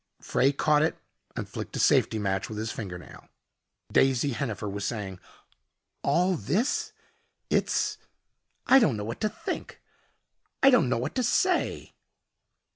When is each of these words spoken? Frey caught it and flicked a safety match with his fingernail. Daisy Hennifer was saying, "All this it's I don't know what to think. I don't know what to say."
Frey 0.19 0.51
caught 0.51 0.81
it 0.81 0.97
and 1.35 1.47
flicked 1.47 1.75
a 1.75 1.79
safety 1.79 2.17
match 2.17 2.49
with 2.49 2.57
his 2.57 2.71
fingernail. 2.71 3.27
Daisy 3.91 4.31
Hennifer 4.31 4.67
was 4.67 4.83
saying, 4.83 5.19
"All 6.01 6.35
this 6.37 6.91
it's 7.51 7.99
I 8.65 8.79
don't 8.79 8.97
know 8.97 9.05
what 9.05 9.21
to 9.21 9.29
think. 9.29 9.79
I 10.63 10.71
don't 10.71 10.89
know 10.89 10.97
what 10.97 11.13
to 11.13 11.21
say." 11.23 11.93